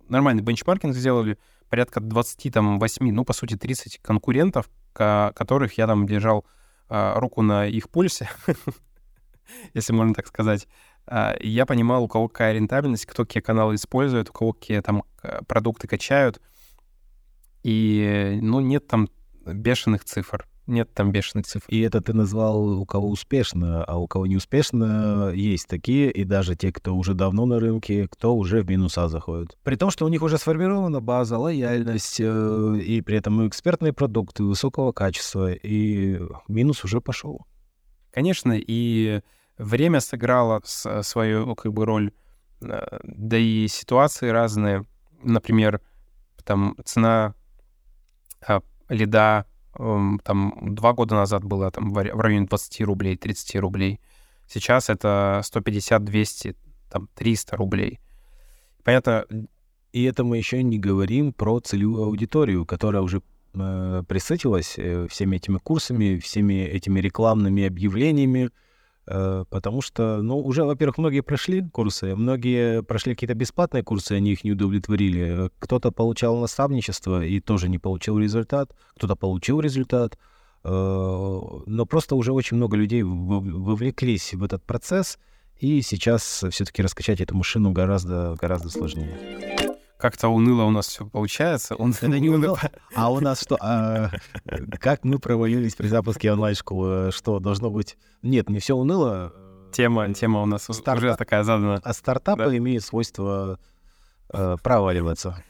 [0.10, 1.38] нормальный бенчмаркинг сделали,
[1.69, 6.45] порядка 28, ну, по сути, 30 конкурентов, которых я там держал
[6.89, 8.29] а, руку на их пульсе,
[9.73, 10.67] если можно так сказать.
[11.08, 14.82] А, и я понимал, у кого какая рентабельность, кто какие каналы использует, у кого какие
[14.82, 15.04] там
[15.48, 16.41] продукты качают.
[17.63, 19.10] И, ну, нет там
[19.46, 21.65] бешеных цифр нет там бешеных цифр.
[21.70, 26.24] И это ты назвал у кого успешно, а у кого не успешно есть такие, и
[26.24, 29.58] даже те, кто уже давно на рынке, кто уже в минуса заходит.
[29.63, 34.43] При том, что у них уже сформирована база, лояльность, э, и при этом экспертные продукты
[34.43, 37.46] высокого качества, и минус уже пошел.
[38.12, 39.22] Конечно, и
[39.58, 42.12] время сыграло свою как бы роль,
[42.62, 44.86] э, да и ситуации разные.
[45.24, 45.82] Например,
[46.43, 47.34] там цена
[48.46, 49.46] а, лида
[49.80, 54.00] Эм, там два года назад было там в районе 20 рублей, 30 рублей.
[54.48, 56.56] Сейчас это 150, 200,
[56.89, 58.00] там 300 рублей.
[58.84, 59.26] Понятно.
[59.91, 63.22] И это мы еще не говорим про целевую аудиторию, которая уже
[63.54, 68.66] э, присытилась э, всеми этими курсами, всеми этими рекламными объявлениями, Э,
[69.08, 74.43] потому что, ну, уже, во-первых, многие прошли курсы, многие прошли какие-то бесплатные курсы, они их
[74.43, 75.50] не удовлетворили.
[75.60, 80.17] Кто-то получал наставничество и тоже не получил результат, кто-то получил результат.
[80.63, 85.17] Э, но просто уже очень много людей вовлеклись в этот процесс,
[85.60, 89.57] и сейчас все-таки раскачать эту машину гораздо, гораздо сложнее
[89.97, 91.75] как-то уныло у нас все получается.
[91.75, 91.91] Он...
[91.91, 92.60] Это не уныло.
[92.95, 93.57] А у нас что?
[93.60, 94.12] А,
[94.79, 97.12] как мы провалились при запуске онлайн-школы?
[97.12, 97.97] Что, должно быть...
[98.21, 99.33] Нет, не все уныло.
[99.71, 100.99] Тема, тема у нас Старт...
[100.99, 101.81] уже такая задана.
[101.83, 102.57] А стартапы да.
[102.57, 103.60] имеют свойство
[104.31, 105.43] э, проваливаться.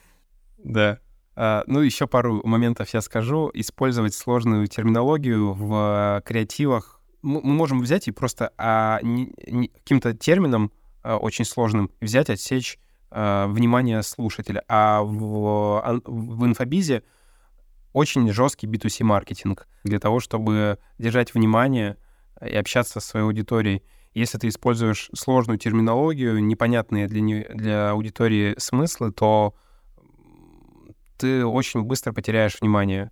[0.57, 0.99] Да.
[1.35, 3.51] А, ну, еще пару моментов я скажу.
[3.53, 7.01] Использовать сложную терминологию в креативах.
[7.21, 10.71] Мы можем взять и просто а, не, не, каким-то термином
[11.03, 14.63] а, очень сложным взять, отсечь э, внимание слушателя.
[14.67, 17.03] А в, в инфобизе
[17.93, 21.97] очень жесткий B2C маркетинг для того, чтобы держать внимание
[22.41, 23.83] и общаться со своей аудиторией.
[24.13, 29.55] Если ты используешь сложную терминологию, непонятные для, не, для аудитории смыслы, то
[31.17, 33.11] ты очень быстро потеряешь внимание.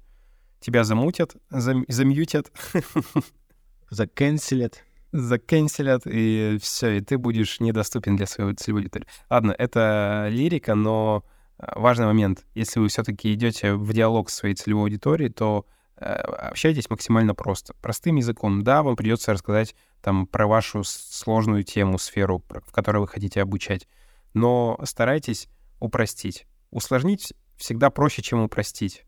[0.59, 2.51] Тебя замутят, зам, замьютят.
[3.89, 4.83] Заканцелят
[5.15, 9.07] заканцелят, и все, и ты будешь недоступен для своего целевой аудитории.
[9.29, 11.23] Ладно, это лирика, но
[11.57, 12.45] а, важный момент.
[12.53, 15.65] Если вы все-таки идете в диалог с своей целевой аудиторией, то
[15.97, 18.63] э, общайтесь максимально просто, простым языком.
[18.63, 23.87] Да, вам придется рассказать там про вашу сложную тему, сферу, в которой вы хотите обучать,
[24.33, 25.47] но старайтесь
[25.79, 26.45] упростить.
[26.71, 29.05] Усложнить всегда проще, чем упростить.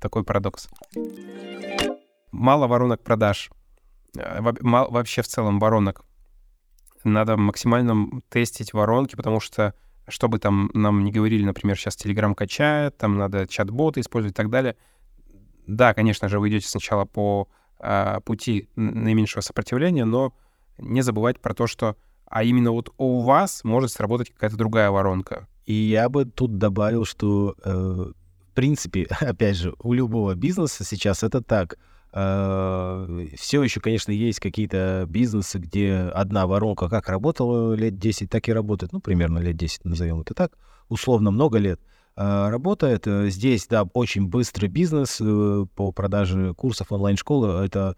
[0.00, 0.68] Такой парадокс.
[2.32, 3.50] Мало воронок продаж.
[4.18, 6.04] Э, вообще в целом воронок.
[7.04, 9.74] Надо максимально тестить воронки, потому что,
[10.08, 14.50] чтобы там нам не говорили, например, сейчас Telegram качает, там надо чат-боты использовать и так
[14.50, 14.76] далее.
[15.66, 20.32] Да, конечно же, вы идете сначала по э, пути наименьшего сопротивления, но
[20.78, 21.96] не забывать про то, что
[22.28, 25.46] а именно вот у вас может сработать какая-то другая воронка.
[25.64, 31.22] И я бы тут добавил, что, э, в принципе, опять же, у любого бизнеса сейчас
[31.22, 31.78] это так—
[32.12, 38.52] Все еще, конечно, есть какие-то бизнесы, где одна воронка как работала лет 10, так и
[38.52, 40.56] работает, ну, примерно лет 10, назовем это так,
[40.88, 41.80] условно много лет
[42.16, 43.06] э, работает.
[43.06, 45.20] Э, здесь, да, очень быстрый бизнес
[45.74, 47.64] по продаже курсов онлайн-школы.
[47.64, 47.96] Это,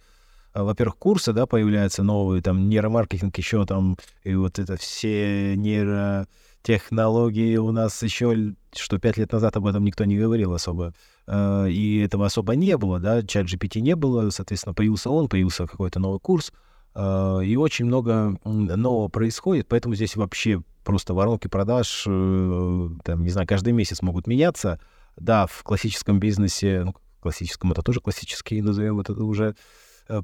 [0.54, 6.26] во-первых, курсы, да, появляются новые, там, нейромаркетинг еще там, и вот это все нейро
[6.62, 10.92] технологии у нас еще, что пять лет назад об этом никто не говорил особо.
[11.28, 15.66] Э, и этого особо не было, да, чат GPT не было, соответственно, появился он, появился
[15.66, 16.52] какой-то новый курс,
[16.94, 23.28] э, и очень много нового происходит, поэтому здесь вообще просто воронки продаж, э, там, не
[23.28, 24.80] знаю, каждый месяц могут меняться.
[25.16, 29.54] Да, в классическом бизнесе, ну, классическом это тоже классический, назовем это уже,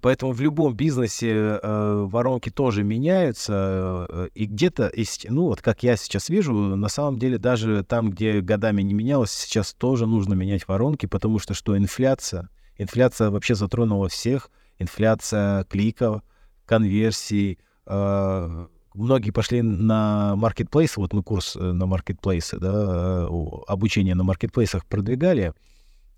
[0.01, 4.91] поэтому в любом бизнесе э, воронки тоже меняются, э, и где-то,
[5.29, 9.31] ну вот как я сейчас вижу, на самом деле даже там, где годами не менялось,
[9.31, 16.23] сейчас тоже нужно менять воронки, потому что что инфляция, инфляция вообще затронула всех, инфляция кликов,
[16.65, 23.27] конверсий, э, многие пошли на маркетплейсы, вот мы курс э, на маркетплейсы, да,
[23.67, 25.53] обучение на маркетплейсах продвигали,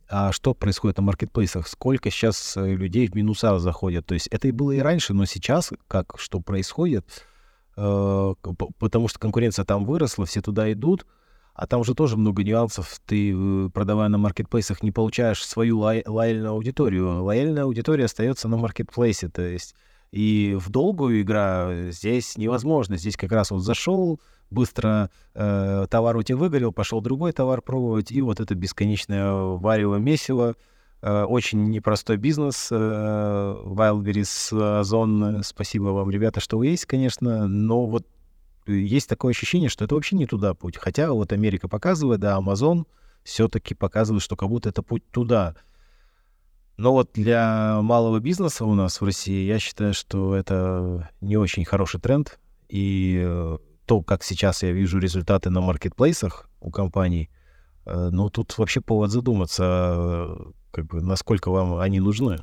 [0.09, 4.07] а что происходит на маркетплейсах, сколько сейчас э, людей в минуса заходят.
[4.07, 7.25] То есть это и было и раньше, но сейчас как, что происходит,
[7.77, 8.35] э,
[8.79, 11.07] потому что конкуренция там выросла, все туда идут,
[11.55, 13.01] а там уже тоже много нюансов.
[13.07, 17.25] Ты, э, продавая на маркетплейсах, не получаешь свою лой- лояльную аудиторию.
[17.25, 19.75] Лояльная аудитория остается на маркетплейсе, то есть
[20.13, 22.97] и в долгую игра здесь невозможно.
[22.97, 28.11] Здесь как раз вот зашел, быстро э, товар у тебя выгорел, пошел другой товар пробовать,
[28.11, 30.55] и вот это бесконечное варево месиво.
[31.03, 32.69] Э, очень непростой бизнес.
[32.71, 32.77] Э,
[33.65, 38.07] Wildberries, Озон, спасибо вам, ребята, что вы есть, конечно, но вот
[38.67, 40.77] есть такое ощущение, что это вообще не туда путь.
[40.77, 42.85] Хотя вот Америка показывает, да, Amazon
[43.23, 45.55] все-таки показывает, что как будто это путь туда.
[46.77, 51.65] Но вот для малого бизнеса у нас в России я считаю, что это не очень
[51.65, 52.39] хороший тренд.
[52.69, 57.31] И э, то, как сейчас я вижу результаты на маркетплейсах у компаний,
[57.87, 60.37] э, ну, тут вообще повод задуматься, э,
[60.73, 62.39] как бы, насколько вам они нужны.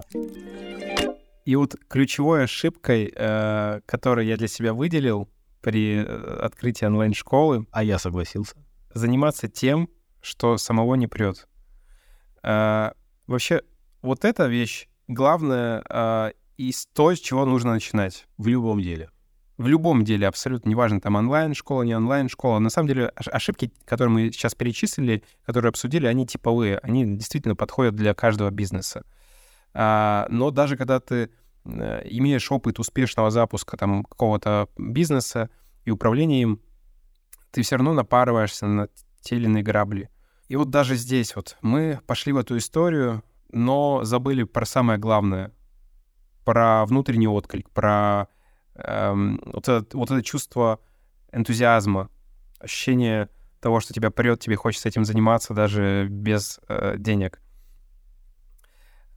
[1.46, 5.30] И вот ключевой ошибкой, э, которую я для себя выделил
[5.62, 7.68] при открытии онлайн-школы...
[7.72, 8.56] А я согласился.
[8.94, 9.90] Заниматься тем,
[10.22, 11.48] что самого не прет.
[12.44, 13.62] Вообще,
[14.02, 18.28] вот эта вещь главная из то, с чего нужно начинать.
[18.38, 19.10] В любом деле
[19.64, 22.60] в любом деле, абсолютно неважно, там онлайн-школа, не онлайн-школа.
[22.60, 27.96] На самом деле ошибки, которые мы сейчас перечислили, которые обсудили, они типовые, они действительно подходят
[27.96, 29.06] для каждого бизнеса.
[29.74, 31.30] А, но даже когда ты
[31.66, 35.50] имеешь опыт успешного запуска там какого-то бизнеса
[35.86, 36.62] и управления им,
[37.52, 38.90] ты все равно напарываешься на
[39.22, 40.10] те или иные грабли.
[40.50, 45.54] И вот даже здесь вот мы пошли в эту историю, но забыли про самое главное,
[46.44, 48.28] про внутренний отклик, про
[48.76, 50.80] эм, вот, это, вот это чувство
[51.32, 52.10] энтузиазма,
[52.60, 57.42] ощущение того, что тебя прет, тебе хочется этим заниматься даже без э, денег.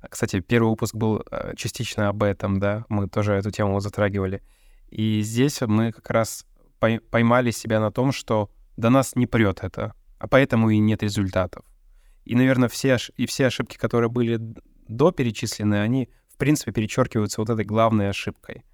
[0.09, 4.43] Кстати, первый выпуск был э, частично об этом, да, мы тоже эту тему затрагивали.
[4.89, 6.47] И здесь мы как раз
[6.79, 11.65] поймали себя на том, что до нас не прет это, а поэтому и нет результатов.
[12.25, 14.39] И, наверное, все, и все ошибки, которые были
[14.89, 18.65] до перечислены, они, в принципе, перечеркиваются вот этой главной ошибкой.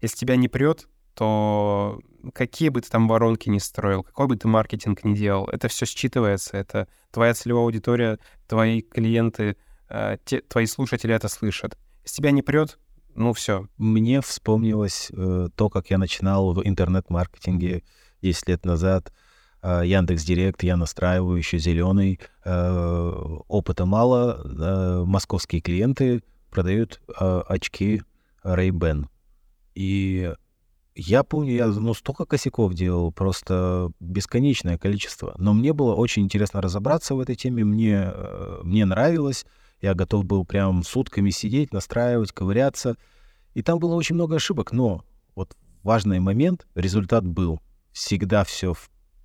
[0.00, 2.00] Если тебя не прет, то
[2.34, 5.84] какие бы ты там воронки не строил, какой бы ты маркетинг не делал, это все
[5.84, 9.56] считывается, это твоя целевая аудитория, твои клиенты,
[9.88, 11.76] э, те, твои слушатели это слышат.
[12.04, 12.78] Если тебя не прет,
[13.14, 13.66] ну все.
[13.76, 17.82] Мне вспомнилось э, то, как я начинал в интернет-маркетинге
[18.22, 19.12] 10 лет назад.
[19.62, 22.20] Э, Яндекс Директ я настраиваю еще зеленый.
[22.44, 23.10] Э,
[23.48, 24.40] опыта мало.
[24.44, 28.02] Э, московские клиенты продают очки
[28.42, 29.06] Ray-Ban.
[29.74, 30.32] И
[30.94, 35.34] я помню, я ну, столько косяков делал, просто бесконечное количество.
[35.38, 39.46] Но мне было очень интересно разобраться в этой теме, мне, э, мне нравилось.
[39.80, 42.96] Я готов был прям сутками сидеть, настраивать, ковыряться.
[43.54, 45.04] И там было очень много ошибок, но
[45.34, 47.60] вот важный момент, результат был.
[47.92, 48.74] Всегда все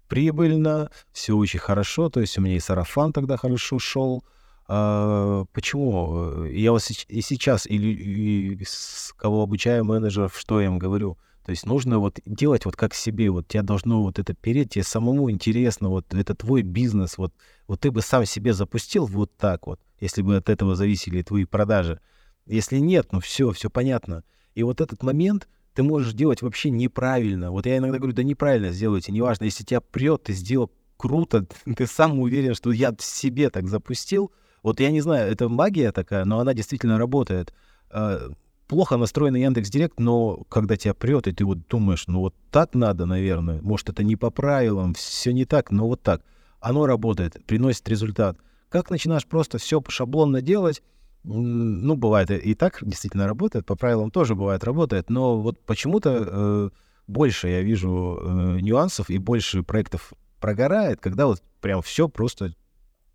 [0.08, 4.24] прибыльно, все очень хорошо, то есть у меня и сарафан тогда хорошо шел.
[4.68, 6.46] А, почему?
[6.46, 11.18] Я вот и сейчас, или и с кого обучаю менеджеров, что я им говорю?
[11.46, 14.84] То есть нужно вот делать вот как себе, вот тебя должно вот это переть, тебе
[14.84, 17.36] самому интересно, вот это твой бизнес, вот,
[17.68, 21.46] вот ты бы сам себе запустил вот так вот, если бы от этого зависели твои
[21.46, 22.00] продажи.
[22.48, 24.24] Если нет, ну все, все понятно.
[24.56, 27.52] И вот этот момент ты можешь делать вообще неправильно.
[27.52, 31.46] Вот я иногда говорю, да неправильно сделайте, неважно, если тебя прет, ты сделал круто,
[31.78, 34.32] ты сам уверен, что я себе так запустил.
[34.66, 37.54] Вот я не знаю, это магия такая, но она действительно работает
[37.92, 38.32] а,
[38.68, 42.74] плохо настроенный Яндекс Директ, но когда тебя прет, и ты вот думаешь, ну вот так
[42.74, 46.24] надо, наверное, может, это не по правилам, все не так, но вот так.
[46.60, 48.40] Оно работает, приносит результат.
[48.70, 50.82] Как начинаешь просто все шаблонно делать,
[51.24, 56.70] ну, бывает и так действительно работает, по правилам тоже бывает работает, но вот почему-то э,
[57.06, 62.56] больше я вижу э, нюансов и больше проектов прогорает, когда вот прям все просто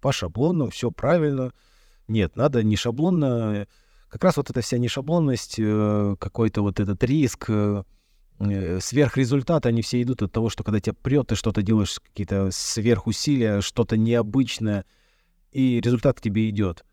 [0.00, 1.52] по шаблону, все правильно.
[2.08, 3.66] Нет, надо не шаблонно
[4.10, 7.84] как раз вот эта вся нешаблонность, э, какой-то вот этот риск, э,
[8.40, 12.50] э, сверхрезультат, они все идут от того, что когда тебя прет, ты что-то делаешь, какие-то
[12.50, 14.84] сверхусилия, что-то необычное,
[15.52, 16.84] и результат к тебе идет.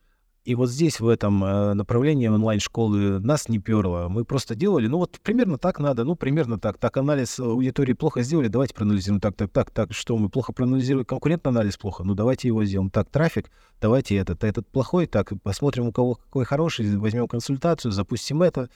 [0.47, 4.07] И вот здесь, в этом э, направлении онлайн-школы, нас не перло.
[4.07, 6.77] Мы просто делали, ну вот примерно так надо, ну примерно так.
[6.77, 9.91] Так анализ аудитории плохо сделали, давайте проанализируем так, так, так, так.
[9.91, 11.05] Что мы плохо проанализируем?
[11.05, 12.89] Конкурентный анализ плохо, ну давайте его сделаем.
[12.89, 18.41] Так, трафик, давайте этот, этот плохой, так, посмотрим, у кого какой хороший, возьмем консультацию, запустим
[18.41, 18.69] это,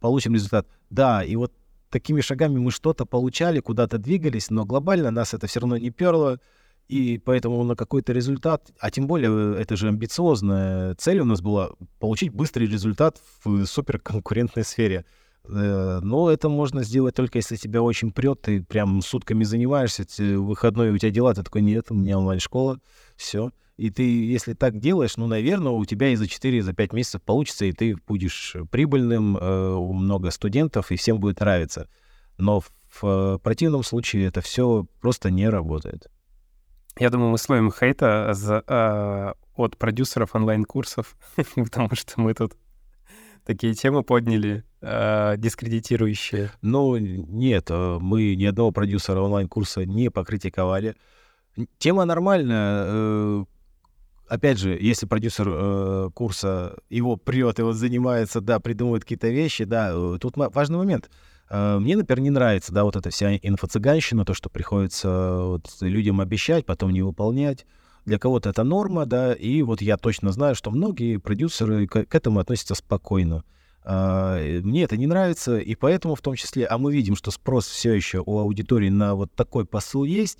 [0.00, 0.66] получим результат.
[0.88, 1.52] Да, и вот
[1.90, 6.40] такими шагами мы что-то получали, куда-то двигались, но глобально нас это все равно не перло.
[6.88, 11.42] И поэтому на какой-то результат, а тем более э, это же амбициозная цель у нас
[11.42, 15.04] была получить быстрый результат в суперконкурентной сфере.
[15.44, 20.06] Э, но это можно сделать только если тебя очень прет, ты прям сутками занимаешься,
[20.38, 22.80] выходной у тебя дела, ты такой, нет, у меня онлайн-школа,
[23.16, 23.52] все.
[23.76, 27.22] И ты, если так делаешь, ну, наверное, у тебя и за 4, за 5 месяцев
[27.22, 31.86] получится, и ты будешь прибыльным, э, у много студентов, и всем будет нравиться.
[32.38, 32.62] Но
[33.00, 36.08] в противном случае это все просто не работает.
[36.98, 41.16] Я думаю, мы словим хейта за, э, от продюсеров онлайн-курсов,
[41.54, 42.54] потому что мы тут
[43.44, 46.50] такие темы подняли, э, дискредитирующие.
[46.60, 50.96] Ну, нет, э, мы ни одного продюсера онлайн-курса не покритиковали.
[51.78, 52.84] Тема нормальная.
[52.86, 53.44] Э,
[54.26, 59.62] опять же, если продюсер э, курса его прет и вот занимается, да, придумывает какие-то вещи,
[59.64, 61.10] да, тут важный момент—
[61.50, 66.66] мне, например, не нравится, да, вот эта вся инфо-цыганщина, то, что приходится вот людям обещать,
[66.66, 67.66] потом не выполнять.
[68.04, 72.14] Для кого-то это норма, да, и вот я точно знаю, что многие продюсеры к, к
[72.14, 73.44] этому относятся спокойно.
[73.90, 77.66] А, мне это не нравится, и поэтому в том числе, а мы видим, что спрос
[77.66, 80.38] все еще у аудитории на вот такой посыл есть.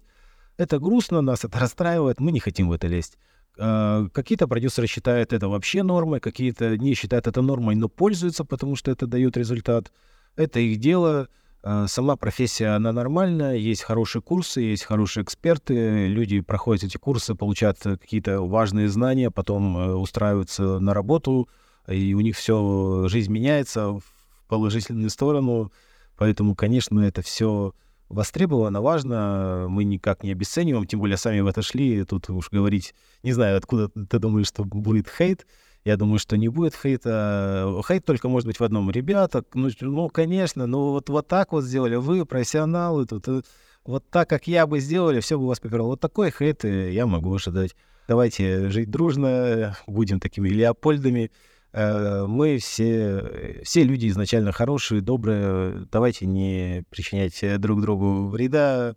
[0.57, 3.17] Это грустно, нас это расстраивает, мы не хотим в это лезть.
[3.59, 8.77] А, какие-то продюсеры считают это вообще нормой, какие-то не считают это нормой, но пользуются, потому
[8.77, 9.93] что это дает результат.
[10.39, 11.29] Это их дело.
[11.65, 17.35] А, сама профессия, она нормальная, есть хорошие курсы, есть хорошие эксперты, люди проходят эти курсы,
[17.35, 21.49] получают какие-то важные знания, потом э, устраиваются на работу,
[21.89, 23.99] и у них все, жизнь меняется
[24.47, 25.73] положительную сторону.
[26.17, 27.75] Поэтому, конечно, это все
[28.09, 32.95] востребовано, важно, мы никак не обесцениваем, тем более сами в это шли, тут уж говорить,
[33.25, 35.49] не знаю, откуда ты думаешь, что будет хейт,
[35.89, 37.83] я думаю, что не будет хейта.
[37.89, 38.91] Хейт только может быть в одном.
[38.91, 43.41] Ребята, ну, ну конечно, ну вот, вот так вот сделали, вы профессионалы тут, э,
[43.87, 45.89] вот так, как я бы сделали, все бы у вас попирало.
[45.89, 47.75] Вот такой хейт э, я могу ожидать.
[48.07, 51.31] Давайте жить дружно, будем такими Леопольдами.
[51.73, 55.87] Э, мы все, все люди изначально хорошие, добрые.
[55.91, 58.95] Давайте не причинять друг другу вреда,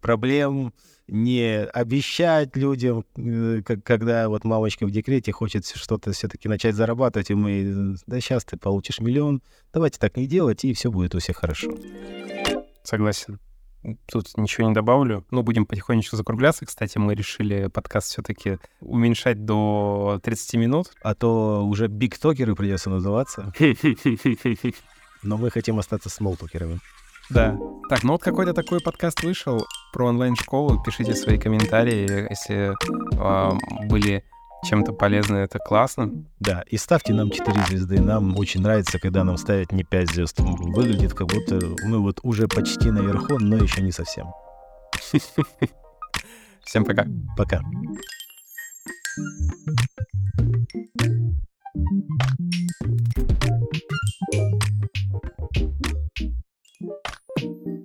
[0.00, 0.72] проблем,
[1.06, 3.04] не обещать людям,
[3.84, 8.56] когда вот мамочка в декрете хочет что-то все-таки начать зарабатывать, и мы, да сейчас ты
[8.56, 11.70] получишь миллион, давайте так не делать, и все будет у всех хорошо.
[12.82, 13.38] Согласен
[14.06, 15.24] тут ничего не добавлю.
[15.30, 16.66] Ну, будем потихонечку закругляться.
[16.66, 20.92] Кстати, мы решили подкаст все-таки уменьшать до 30 минут.
[21.02, 23.52] А то уже бигтокеры придется называться.
[25.22, 26.80] Но мы хотим остаться смолтокерами.
[27.30, 27.58] Да.
[27.88, 30.82] Так, ну вот какой-то такой подкаст вышел про онлайн-школу.
[30.82, 32.74] Пишите свои комментарии, если
[33.16, 34.24] э, были
[34.64, 36.24] чем-то полезны, это классно.
[36.40, 38.00] Да, и ставьте нам 4 звезды.
[38.00, 40.40] Нам очень нравится, когда нам ставят не 5 звезд.
[40.40, 44.28] Выглядит, как будто мы вот уже почти наверху, но еще не совсем.
[46.64, 47.06] Всем пока.
[47.36, 47.60] Пока.
[54.32, 54.60] Thank
[56.20, 56.36] you.
[56.80, 56.98] Thank
[57.38, 57.75] you.